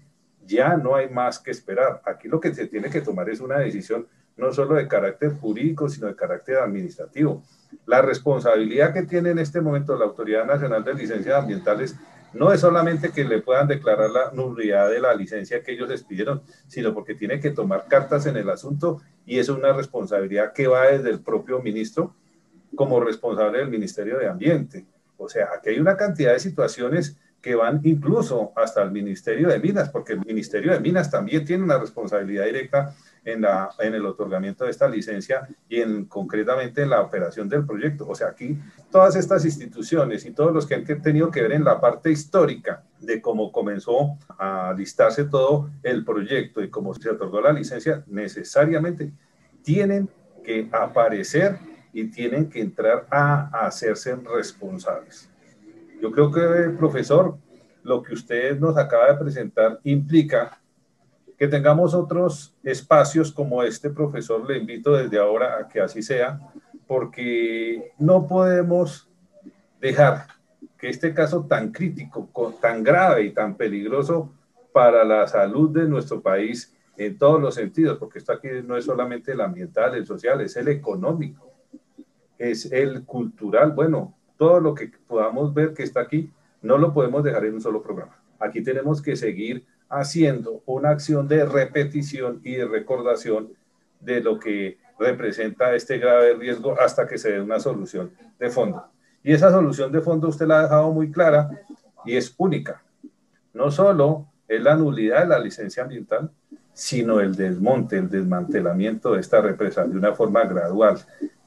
[0.46, 2.02] ya no hay más que esperar.
[2.06, 5.90] Aquí lo que se tiene que tomar es una decisión no solo de carácter jurídico,
[5.90, 7.44] sino de carácter administrativo.
[7.86, 11.96] La responsabilidad que tiene en este momento la Autoridad Nacional de Licencias Ambientales
[12.34, 16.04] no es solamente que le puedan declarar la nulidad de la licencia que ellos les
[16.04, 20.68] pidieron, sino porque tiene que tomar cartas en el asunto y es una responsabilidad que
[20.68, 22.16] va desde el propio ministro
[22.76, 24.86] como responsable del Ministerio de Ambiente.
[25.18, 29.60] O sea, aquí hay una cantidad de situaciones que van incluso hasta el Ministerio de
[29.60, 34.06] Minas, porque el Ministerio de Minas también tiene una responsabilidad directa en, la, en el
[34.06, 38.08] otorgamiento de esta licencia y en, concretamente en la operación del proyecto.
[38.08, 38.60] O sea, aquí
[38.92, 42.84] todas estas instituciones y todos los que han tenido que ver en la parte histórica
[43.00, 49.12] de cómo comenzó a listarse todo el proyecto y cómo se otorgó la licencia, necesariamente
[49.64, 50.10] tienen
[50.44, 51.58] que aparecer
[51.94, 55.30] y tienen que entrar a hacerse responsables.
[56.02, 57.38] Yo creo que, profesor,
[57.84, 60.60] lo que usted nos acaba de presentar implica
[61.38, 64.48] que tengamos otros espacios como este, profesor.
[64.48, 66.40] Le invito desde ahora a que así sea,
[66.88, 69.10] porque no podemos
[69.80, 70.28] dejar
[70.78, 72.30] que este caso tan crítico,
[72.62, 74.32] tan grave y tan peligroso
[74.72, 78.86] para la salud de nuestro país en todos los sentidos, porque esto aquí no es
[78.86, 81.51] solamente el ambiental, el social, es el económico,
[82.42, 83.72] es el cultural.
[83.74, 87.62] Bueno, todo lo que podamos ver que está aquí, no lo podemos dejar en un
[87.62, 88.20] solo programa.
[88.40, 93.54] Aquí tenemos que seguir haciendo una acción de repetición y de recordación
[94.00, 98.84] de lo que representa este grave riesgo hasta que se dé una solución de fondo.
[99.24, 101.50] Y esa solución de fondo usted la ha dejado muy clara
[102.06, 102.82] y es única.
[103.54, 106.32] No solo es la nulidad de la licencia ambiental,
[106.74, 110.98] sino el desmonte, el desmantelamiento de esta represa de una forma gradual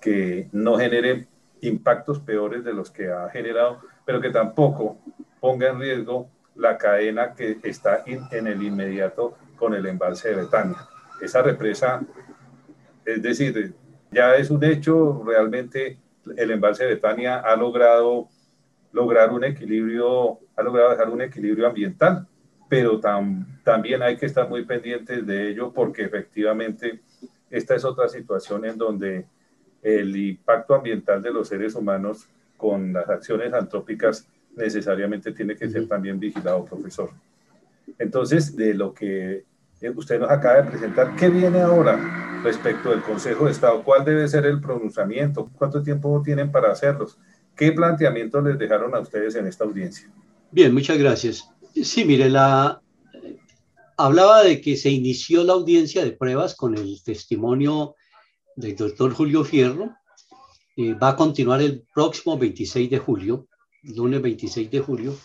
[0.04, 1.26] que no genere
[1.62, 4.98] impactos peores de los que ha generado, pero que tampoco
[5.40, 10.76] ponga en riesgo la cadena que está en el inmediato con el embalse de Betania.
[11.22, 12.02] Esa represa,
[13.06, 13.72] es decir,
[14.10, 15.98] ya es un hecho, realmente
[16.36, 18.28] el embalse de Betania ha logrado
[18.92, 22.28] lograr un equilibrio, ha logrado dejar un equilibrio ambiental,
[22.68, 27.00] pero también hay que estar muy pendientes de ello porque efectivamente
[27.48, 29.26] esta es otra situación en donde
[29.84, 35.86] el impacto ambiental de los seres humanos con las acciones antrópicas necesariamente tiene que ser
[35.86, 37.10] también vigilado, profesor.
[37.98, 39.44] Entonces, de lo que
[39.94, 42.24] usted nos acaba de presentar, ¿qué viene ahora?
[42.44, 43.82] respecto del Consejo de Estado.
[43.82, 45.50] ¿Cuál debe ser el pronunciamiento?
[45.56, 47.18] ¿Cuánto tiempo tienen para hacerlos?
[47.56, 50.08] ¿Qué planteamientos les dejaron a ustedes en esta audiencia?
[50.50, 51.48] Bien, muchas gracias.
[51.82, 52.80] Sí, mire, la,
[53.96, 57.96] hablaba de que se inició la audiencia de pruebas con el testimonio
[58.56, 59.94] del doctor Julio Fierro.
[60.76, 63.46] Eh, va a continuar el próximo 26 de julio,
[63.82, 65.16] lunes 26 de julio,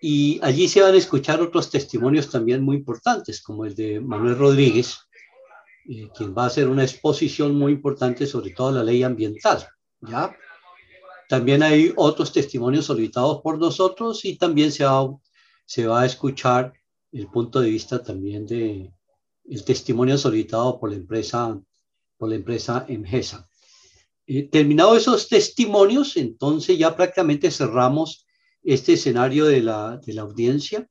[0.00, 4.36] y allí se van a escuchar otros testimonios también muy importantes, como el de Manuel
[4.36, 4.98] Rodríguez,
[5.88, 9.66] eh, quien va a hacer una exposición muy importante sobre toda la ley ambiental.
[10.02, 10.36] ¿ya?
[11.28, 15.08] También hay otros testimonios solicitados por nosotros y también se va,
[15.64, 16.72] se va a escuchar
[17.10, 18.92] el punto de vista también de
[19.44, 21.58] el testimonio solicitado por la empresa,
[22.18, 23.48] por la empresa Emgesa.
[24.26, 28.26] Eh, terminado esos testimonios, entonces ya prácticamente cerramos
[28.62, 30.86] este escenario de la, de la audiencia.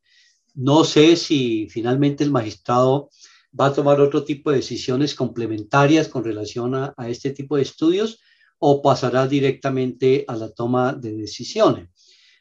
[0.55, 3.11] No sé si finalmente el magistrado
[3.59, 7.61] va a tomar otro tipo de decisiones complementarias con relación a, a este tipo de
[7.61, 8.19] estudios
[8.57, 11.89] o pasará directamente a la toma de decisiones.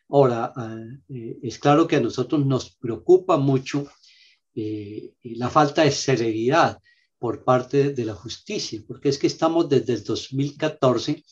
[0.09, 3.87] Ahora, ah, eh, es claro que a nosotros nos preocupa mucho
[4.55, 6.81] eh, la falta de serenidad
[7.27, 11.25] por parte de la justicia, porque es que estamos desde el 2014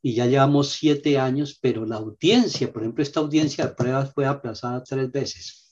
[0.00, 4.24] y ya llevamos siete años, pero la audiencia, por ejemplo, esta audiencia de pruebas fue
[4.24, 5.68] aplazada tres veces.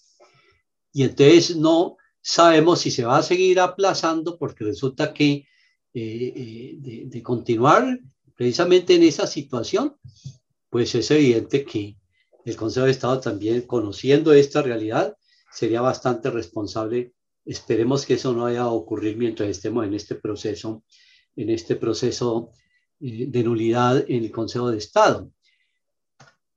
[0.92, 5.46] Y entonces no sabemos si se va a seguir aplazando porque resulta que
[5.94, 7.98] eh, de, de continuar
[8.36, 9.96] precisamente en esa situación,
[10.68, 11.96] pues es evidente que
[12.44, 15.16] el Consejo de Estado también, conociendo esta realidad,
[15.50, 17.14] sería bastante responsable.
[17.44, 20.84] Esperemos que eso no vaya a ocurrir mientras estemos en este proceso,
[21.36, 22.50] en este proceso
[23.00, 25.30] eh, de nulidad en el Consejo de Estado.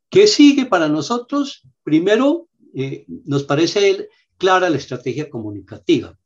[0.10, 1.64] ¿Qué sigue para nosotros?
[1.84, 6.18] Primero, eh, nos parece clara la estrategia comunicativa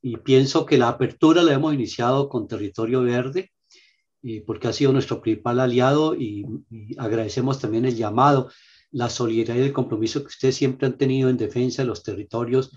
[0.00, 3.52] y pienso que la apertura la hemos iniciado con Territorio Verde,
[4.22, 8.50] eh, porque ha sido nuestro principal aliado y, y, agradecemos también el llamado
[8.90, 12.70] la solidaridad y el compromiso que ustedes siempre han tenido en defensa de los territorios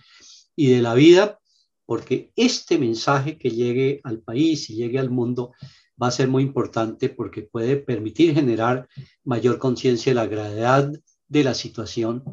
[0.55, 1.39] y de la vida,
[1.85, 5.53] porque este mensaje que llegue al país y llegue al mundo
[6.01, 8.87] va a ser muy importante porque puede permitir generar
[9.23, 10.91] mayor conciencia de la gravedad
[11.27, 12.23] de la situación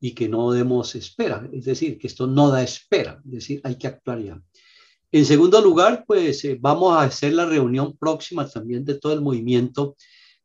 [0.00, 3.76] y que no demos espera, es decir, que esto no da espera, es decir, hay
[3.76, 4.42] que actuar ya.
[5.10, 9.20] En segundo lugar, pues eh, vamos a hacer la reunión próxima también de todo el
[9.20, 9.96] movimiento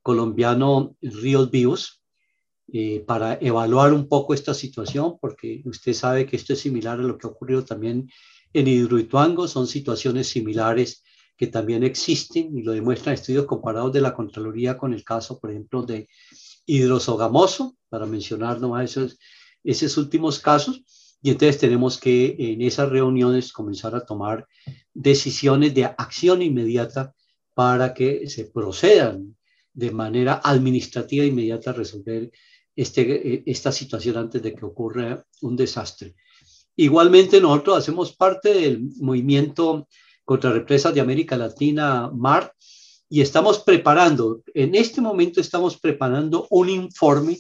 [0.02, 1.99] colombiano Ríos Vivos,
[2.72, 7.04] eh, para evaluar un poco esta situación, porque usted sabe que esto es similar a
[7.04, 8.10] lo que ha ocurrido también
[8.54, 11.04] en Hidroituango, son situaciones similares
[11.38, 15.52] que también existen y lo demuestran estudios comparados de la Contraloría con el caso, por
[15.52, 16.10] ejemplo, de
[16.66, 19.18] hidrosogamoso, para mencionar nomás esos,
[19.64, 20.84] esos últimos casos.
[21.22, 24.48] Y entonces tenemos que en esas reuniones comenzar a tomar
[24.94, 27.14] decisiones de acción inmediata
[27.56, 29.36] para que se procedan
[29.74, 32.32] de manera administrativa inmediata a resolver
[32.82, 33.02] este,
[33.34, 36.16] eh, esta situación antes de que ocurra un desastre.
[36.78, 39.88] Igualmente, nosotros hacemos parte del movimiento
[40.24, 42.54] contra represas de América Latina, MAR,
[43.10, 47.38] y estamos preparando, en este momento estamos preparando un informe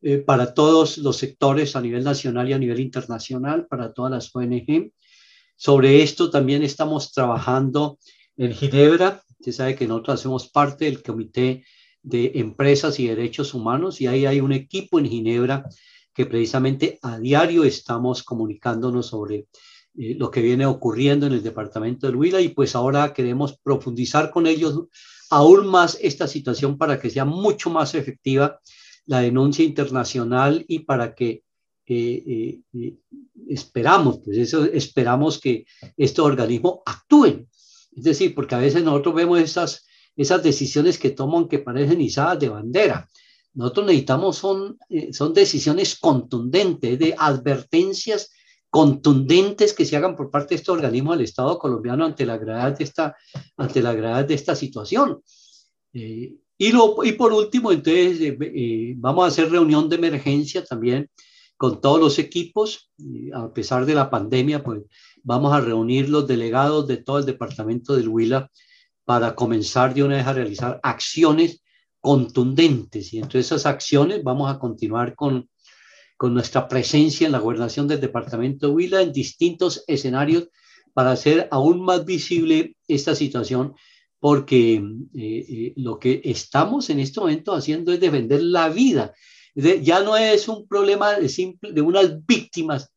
[0.00, 4.34] eh, para todos los sectores a nivel nacional y a nivel internacional, para todas las
[4.34, 4.92] ONG.
[5.56, 7.98] Sobre esto también estamos trabajando
[8.38, 9.22] en Ginebra.
[9.40, 11.64] Usted sabe que nosotros hacemos parte del Comité
[12.02, 15.68] de Empresas y Derechos Humanos y ahí hay un equipo en Ginebra
[16.14, 19.46] que precisamente a diario estamos comunicándonos sobre
[19.96, 24.30] eh, lo que viene ocurriendo en el departamento del Huila y pues ahora queremos profundizar
[24.30, 24.86] con ellos
[25.30, 28.60] aún más esta situación para que sea mucho más efectiva
[29.06, 31.42] la denuncia internacional y para que
[31.86, 32.94] eh, eh,
[33.48, 35.64] esperamos, pues eso esperamos que
[35.96, 37.48] estos organismos actúen.
[37.92, 39.86] Es decir, porque a veces nosotros vemos estas
[40.16, 43.08] esas decisiones que toman que parecen izadas de bandera.
[43.54, 48.30] Nosotros necesitamos son, eh, son decisiones contundentes, de advertencias
[48.68, 52.78] contundentes que se hagan por parte de este organismo del Estado colombiano ante la gravedad
[52.78, 53.16] de esta,
[53.56, 55.20] ante la gravedad de esta situación.
[55.92, 61.10] Eh, y, lo, y por último, entonces, eh, vamos a hacer reunión de emergencia también
[61.56, 62.90] con todos los equipos,
[63.34, 64.80] a pesar de la pandemia, pues
[65.22, 68.50] vamos a reunir los delegados de todo el departamento del Huila
[69.04, 71.62] para comenzar de una vez a realizar acciones
[72.00, 73.12] contundentes.
[73.12, 75.48] Y entre esas acciones vamos a continuar con,
[76.16, 80.48] con nuestra presencia en la gobernación del departamento de Huila en distintos escenarios
[80.92, 83.74] para hacer aún más visible esta situación,
[84.18, 84.84] porque eh,
[85.14, 89.14] eh, lo que estamos en este momento haciendo es defender la vida.
[89.54, 92.92] ya no es un problema de, simple, de unas víctimas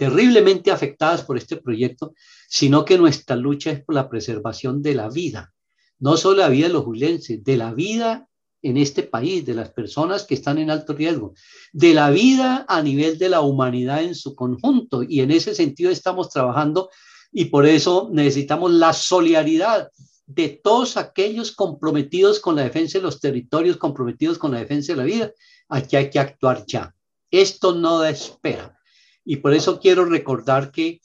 [0.00, 2.14] terriblemente afectadas por este proyecto,
[2.48, 5.52] sino que nuestra lucha es por la preservación de la vida,
[5.98, 8.26] no solo la vida de los jubilenses, de la vida
[8.62, 11.34] en este país, de las personas que están en alto riesgo,
[11.74, 15.02] de la vida a nivel de la humanidad en su conjunto.
[15.02, 16.88] Y en ese sentido estamos trabajando
[17.30, 19.90] y por eso necesitamos la solidaridad
[20.24, 24.96] de todos aquellos comprometidos con la defensa de los territorios, comprometidos con la defensa de
[24.96, 25.32] la vida.
[25.68, 26.94] Aquí hay que actuar ya.
[27.30, 28.79] Esto no da espera.
[29.24, 31.00] Y por eso quiero recordar que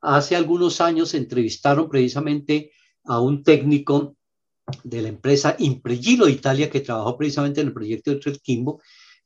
[0.00, 2.72] hace algunos años entrevistaron precisamente
[3.04, 4.16] a un técnico
[4.84, 8.80] de la empresa Impregilo de Italia, que trabajó precisamente en el proyecto de Kimbo,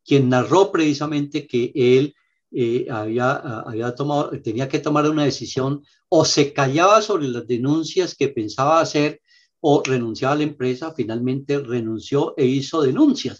[0.05, 2.15] quien narró precisamente que él
[2.51, 8.15] eh, había, había tomado, tenía que tomar una decisión o se callaba sobre las denuncias
[8.15, 9.21] que pensaba hacer
[9.61, 13.39] o renunciaba a la empresa, finalmente renunció e hizo denuncias.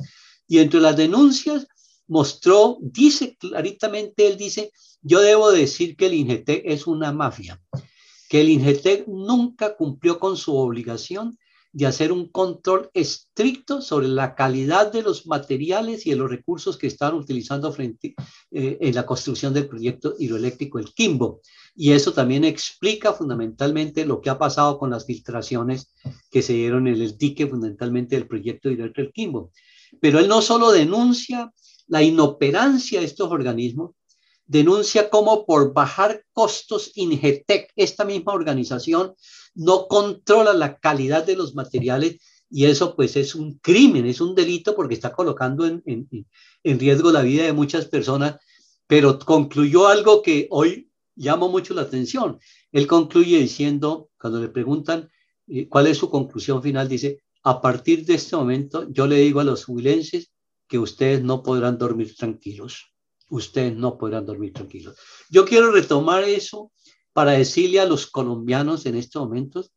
[0.49, 1.67] Y entre las denuncias
[2.07, 7.61] mostró, dice claritamente, él dice, yo debo decir que el INGETEC es una mafia,
[8.29, 11.39] que el INGETEC nunca cumplió con su obligación
[11.75, 16.79] de hacer un control estricto sobre la calidad de los materiales y de los recursos
[16.79, 18.15] que están utilizando frente,
[18.53, 21.41] eh, en la construcción del proyecto hidroeléctrico El Quimbo.
[21.75, 25.93] Y eso también explica fundamentalmente lo que ha pasado con las filtraciones
[26.31, 29.51] que se dieron en el dique fundamentalmente del proyecto hidroeléctrico El Quimbo.
[30.01, 31.53] Pero él no solo denuncia
[31.87, 33.93] la inoperancia de estos organismos,
[34.47, 39.15] denuncia cómo por bajar costos Ingetec, esta misma organización,
[39.55, 42.19] no controla la calidad de los materiales
[42.51, 47.11] y eso pues es un crimen, es un delito porque está colocando en, en, riesgo
[47.11, 48.37] la vida de muchas personas,
[48.87, 52.39] pero concluyó algo que hoy llamó mucho la atención.
[52.71, 55.11] Él concluye diciendo, cuando le preguntan
[55.49, 59.41] eh, cuál es su conclusión final, dice, a partir de este momento yo le digo
[59.41, 60.31] a los jubilenses
[60.69, 62.93] que ustedes no podrán dormir tranquilos,
[63.31, 64.97] ustedes no podrán dormir tranquilos.
[65.31, 66.73] Yo quiero retomar eso
[67.13, 69.73] para decirle a los colombianos en estos momentos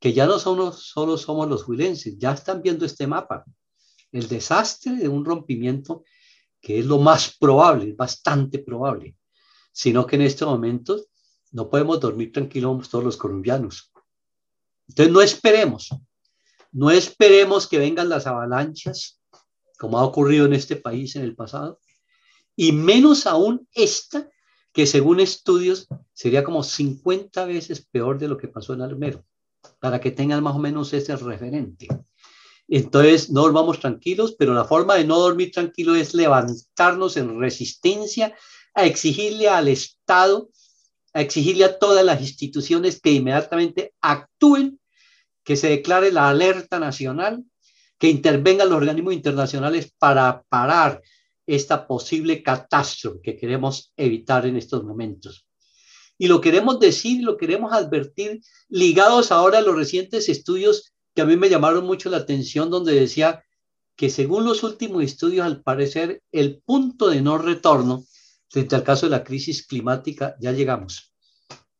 [0.00, 3.44] que ya no somos, solo somos los huilenses, ya están viendo este mapa.
[4.12, 6.04] El desastre de un rompimiento
[6.60, 9.16] que es lo más probable, bastante probable,
[9.72, 11.08] sino que en estos momentos
[11.50, 13.92] no podemos dormir tranquilos todos los colombianos.
[14.88, 15.88] Entonces no esperemos,
[16.72, 19.17] no esperemos que vengan las avalanchas,
[19.78, 21.80] como ha ocurrido en este país en el pasado,
[22.56, 24.28] y menos aún esta
[24.72, 29.24] que según estudios sería como 50 veces peor de lo que pasó en Almero,
[29.80, 31.88] para que tengan más o menos ese referente.
[32.66, 38.34] Entonces, no dormamos tranquilos, pero la forma de no dormir tranquilo es levantarnos en resistencia
[38.74, 40.50] a exigirle al Estado,
[41.14, 44.78] a exigirle a todas las instituciones que inmediatamente actúen,
[45.44, 47.42] que se declare la alerta nacional,
[47.98, 51.02] que intervengan los organismos internacionales para parar
[51.46, 55.46] esta posible catástrofe que queremos evitar en estos momentos.
[56.18, 61.24] Y lo queremos decir, lo queremos advertir, ligados ahora a los recientes estudios que a
[61.24, 63.44] mí me llamaron mucho la atención, donde decía
[63.96, 68.04] que según los últimos estudios, al parecer, el punto de no retorno
[68.48, 71.12] frente al caso de la crisis climática, ya llegamos.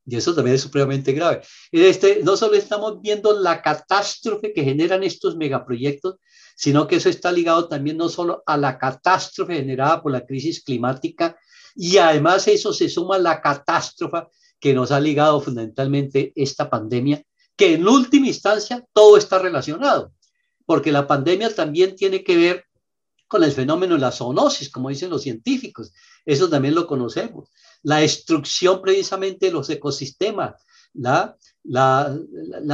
[0.09, 1.43] Y eso también es supremamente grave.
[1.71, 6.17] Este, no solo estamos viendo la catástrofe que generan estos megaproyectos,
[6.57, 10.65] sino que eso está ligado también no solo a la catástrofe generada por la crisis
[10.65, 11.39] climática,
[11.75, 14.27] y además eso se suma a la catástrofe
[14.59, 17.23] que nos ha ligado fundamentalmente esta pandemia,
[17.55, 20.13] que en última instancia todo está relacionado,
[20.65, 22.65] porque la pandemia también tiene que ver
[23.29, 25.93] con el fenómeno de la zoonosis, como dicen los científicos.
[26.25, 27.51] Eso también lo conocemos.
[27.83, 30.55] La destrucción precisamente de los ecosistemas,
[30.95, 32.19] la, la,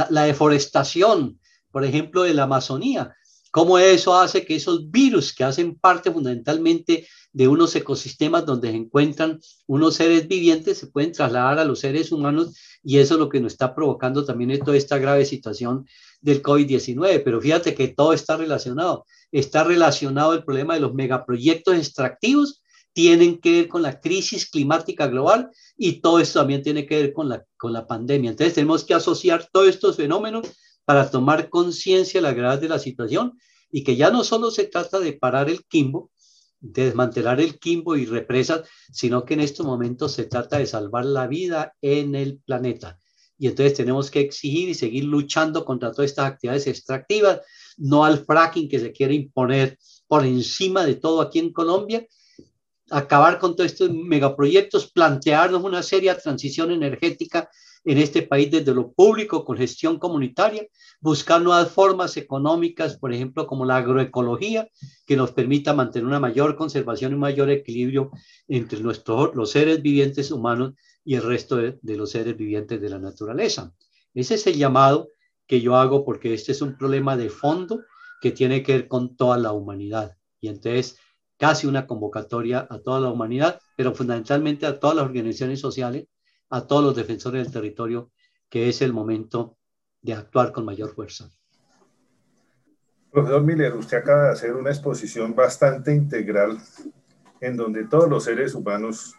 [0.09, 1.39] la, deforestación,
[1.71, 3.15] por ejemplo, de la Amazonía
[3.55, 8.75] cómo eso hace que esos virus que hacen parte fundamentalmente de unos ecosistemas donde se
[8.75, 12.53] encuentran unos seres vivientes se pueden trasladar a los seres humanos
[12.83, 15.87] y eso es lo que nos está provocando también toda esta grave situación
[16.19, 17.21] del COVID-19.
[17.23, 19.05] Pero fíjate que todo está relacionado.
[19.31, 22.61] Está relacionado el problema de los megaproyectos extractivos,
[22.95, 27.13] tienen que ver con la crisis climática global y todo esto también tiene que ver
[27.13, 28.31] con la, con la pandemia.
[28.31, 30.47] Entonces tenemos que asociar todos estos fenómenos
[30.85, 33.37] para tomar conciencia de la gravedad de la situación
[33.69, 36.09] y que ya no solo se trata de parar el quimbo,
[36.61, 38.61] de desmantelar el quimbo y represas,
[38.93, 43.01] sino que en estos momentos se trata de salvar la vida en el planeta.
[43.37, 47.41] Y entonces tenemos que exigir y seguir luchando contra todas estas actividades extractivas,
[47.75, 49.77] no al fracking que se quiere imponer
[50.07, 52.07] por encima de todo aquí en Colombia,
[52.89, 57.49] acabar con todos estos megaproyectos, plantearnos una seria transición energética
[57.83, 60.67] en este país desde lo público con gestión comunitaria,
[60.99, 64.67] buscar nuevas formas económicas, por ejemplo, como la agroecología,
[65.05, 68.11] que nos permita mantener una mayor conservación y un mayor equilibrio
[68.47, 70.73] entre nuestros, los seres vivientes humanos
[71.03, 73.71] y el resto de, de los seres vivientes de la naturaleza.
[74.15, 75.09] Ese es el llamado
[75.45, 77.81] que yo hago porque este es un problema de fondo
[78.19, 80.17] que tiene que ver con toda la humanidad.
[80.41, 80.97] Y entonces,
[81.37, 86.07] casi una convocatoria a toda la humanidad, pero fundamentalmente a todas las organizaciones sociales
[86.49, 88.11] a todos los defensores del territorio
[88.49, 89.57] que es el momento
[90.01, 91.29] de actuar con mayor fuerza.
[93.11, 96.59] Profesor Miller, usted acaba de hacer una exposición bastante integral
[97.41, 99.15] en donde todos los seres humanos,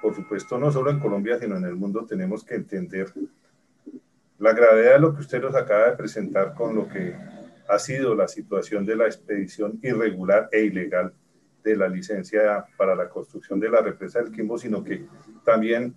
[0.00, 3.12] por supuesto no solo en Colombia, sino en el mundo, tenemos que entender
[4.38, 7.16] la gravedad de lo que usted nos acaba de presentar con lo que
[7.68, 11.12] ha sido la situación de la expedición irregular e ilegal
[11.62, 15.06] de la licencia para la construcción de la represa del Quimbo, sino que
[15.44, 15.94] también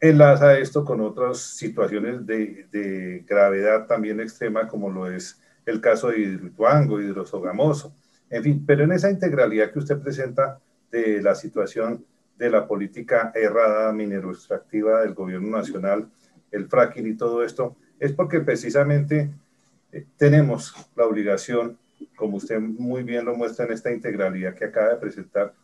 [0.00, 6.20] enlaza esto con otras situaciones de, gravedad también extrema, como lo es el caso de
[6.20, 7.94] Hidroituango, Hidrosogamoso,
[8.28, 10.60] en fin, pero en esa integralidad que usted presenta
[10.90, 12.04] de la situación
[12.36, 16.10] de la política errada minero extractiva del gobierno nacional,
[16.50, 19.30] el fracking y todo esto, es porque precisamente
[19.92, 21.78] eh, tenemos la obligación,
[22.16, 25.54] como usted muy bien lo muestra en esta integralidad que acaba de presentar,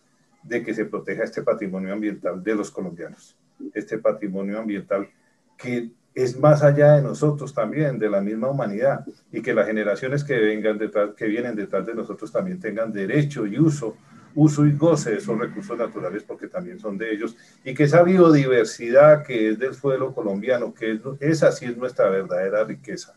[0.43, 3.37] de que se proteja este patrimonio ambiental de los colombianos.
[3.74, 5.09] Este patrimonio ambiental
[5.57, 10.24] que es más allá de nosotros también, de la misma humanidad, y que las generaciones
[10.24, 13.97] que, vengan detrás, que vienen detrás de nosotros también tengan derecho y uso,
[14.35, 18.03] uso y goce de esos recursos naturales, porque también son de ellos, y que esa
[18.03, 23.14] biodiversidad que es del suelo colombiano, que es, esa sí es nuestra verdadera riqueza,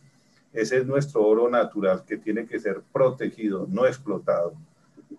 [0.54, 4.54] ese es nuestro oro natural que tiene que ser protegido, no explotado,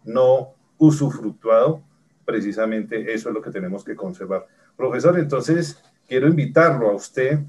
[0.05, 1.82] no usufructuado,
[2.24, 4.47] precisamente eso es lo que tenemos que conservar.
[4.76, 7.41] Profesor, entonces quiero invitarlo a usted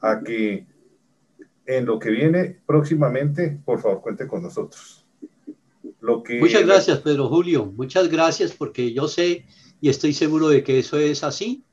[0.00, 0.66] a que
[1.66, 5.06] en lo que viene próximamente, por favor, cuente con nosotros.
[6.40, 7.66] Muchas gracias, Pedro Julio.
[7.76, 9.44] Muchas gracias porque yo sé
[9.80, 11.64] y estoy seguro de que eso es así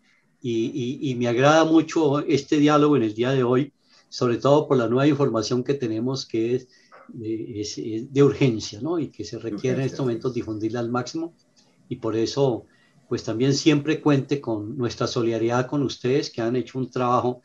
[0.41, 3.73] y, me agrada mucho este diálogo en el día de hoy,
[4.09, 6.67] sobre todo por la nueva información que tenemos que es
[7.09, 8.99] de, de urgencia, ¿no?
[8.99, 11.33] Y que se requiere en estos momentos difundirla al máximo
[11.89, 12.65] y por eso
[13.07, 17.41] pues también siempre cuente con nuestra solidaridad con ustedes que han hecho un trabajo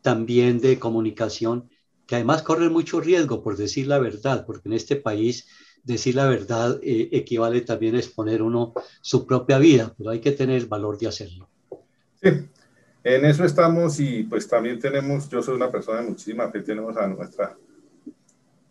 [0.00, 1.68] también de comunicación
[2.06, 5.46] que además corre mucho riesgo por decir la verdad, porque en este país
[5.82, 10.32] decir la verdad eh, equivale también a exponer uno su propia vida, pero hay que
[10.32, 11.48] tener el valor de hacerlo.
[12.22, 12.28] Sí,
[13.04, 16.96] en eso estamos y pues también tenemos, yo soy una persona de muchísima fe, tenemos
[16.96, 17.56] a nuestra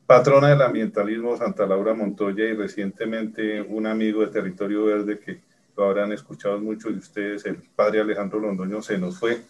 [0.05, 5.41] patrona del ambientalismo, Santa Laura Montoya, y recientemente un amigo de Territorio Verde que
[5.75, 9.41] lo habrán escuchado muchos de ustedes, el padre Alejandro Londoño se nos fue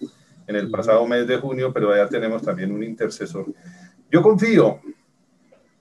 [0.47, 3.45] en el pasado mes de junio, pero allá tenemos también un intercesor.
[4.09, 4.79] Yo confío,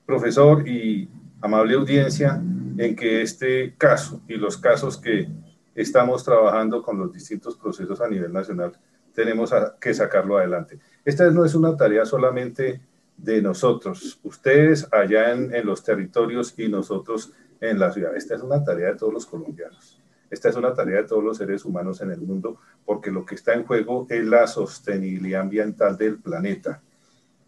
[0.06, 1.08] profesor y
[1.40, 2.42] amable audiencia,
[2.78, 5.28] en que este caso y los casos que
[5.74, 8.72] estamos trabajando con los distintos procesos a nivel nacional,
[9.14, 10.78] tenemos que sacarlo adelante.
[11.04, 12.80] Esta no es una tarea solamente
[13.16, 18.16] de nosotros, ustedes allá en, en los territorios y nosotros en la ciudad.
[18.16, 20.00] Esta es una tarea de todos los colombianos.
[20.30, 23.34] Esta es una tarea de todos los seres humanos en el mundo porque lo que
[23.34, 26.80] está en juego es la sostenibilidad ambiental del planeta.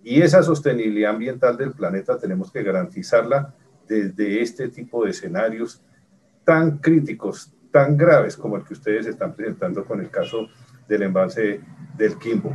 [0.02, 3.54] Y esa sostenibilidad ambiental del planeta tenemos que garantizarla
[3.86, 5.80] desde este tipo de escenarios
[6.44, 10.48] tan críticos, tan graves como el que ustedes están presentando con el caso
[10.92, 11.60] del embalse
[11.96, 12.54] del Quimbo.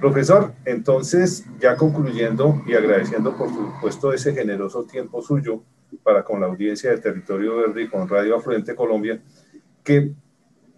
[0.00, 5.62] Profesor, entonces, ya concluyendo y agradeciendo por supuesto ese generoso tiempo suyo
[6.04, 9.20] para con la audiencia de Territorio Verde y con Radio Afluente Colombia,
[9.82, 10.12] que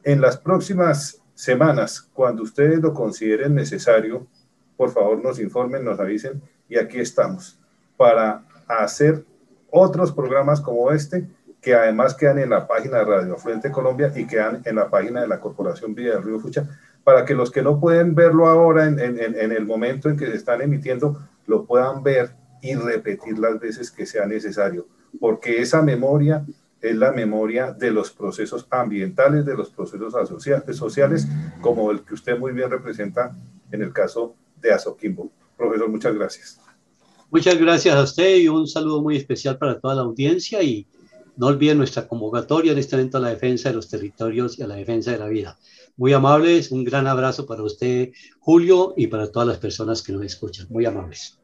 [0.04, 4.26] en las próximas semanas, cuando ustedes lo consideren necesario,
[4.76, 7.58] por favor nos informen, nos avisen y aquí estamos
[7.98, 9.24] para hacer
[9.70, 11.28] otros programas como este
[11.60, 15.20] que además quedan en la página de Radio Afluente Colombia y quedan en la página
[15.20, 16.66] de la Corporación Villa del Río Fucha,
[17.04, 20.26] para que los que no pueden verlo ahora en, en, en, el momento en que
[20.26, 22.30] se están emitiendo, lo puedan ver
[22.62, 24.86] y repetir las veces que sea necesario,
[25.18, 26.44] porque esa memoria
[26.80, 30.14] es la memoria de los procesos ambientales, de los procesos
[30.76, 31.26] sociales,
[31.60, 33.36] como el que usted muy bien representa
[33.70, 35.30] en el caso de Azoquimbo.
[35.56, 36.60] Profesor, muchas gracias.
[37.30, 40.86] Muchas gracias a usted y un saludo muy especial para toda la audiencia y
[41.36, 44.66] no olviden nuestra convocatoria en este evento a la defensa de los territorios y a
[44.66, 45.58] la defensa de la vida.
[45.96, 50.24] Muy amables, un gran abrazo para usted, Julio, y para todas las personas que nos
[50.24, 50.66] escuchan.
[50.70, 51.39] Muy amables.